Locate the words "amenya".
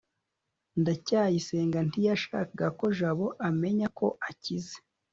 3.47-3.87